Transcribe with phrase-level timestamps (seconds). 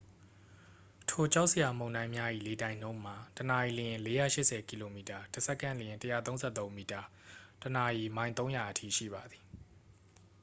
[1.09, 7.01] ထိုကြောက်စရာမုန်တိုင်းများ၏လေတိုက်နှုန်းမှာ တစ်နာရီလျှင် ၄၈၀ ကီလိုမီတာ တစ်စက္ကန့်လျှင် ၁၃၃ မီတာ၊
[7.61, 9.43] တစ်နာရီ မိုင် ၃၀၀ အထိရှိပါသည်။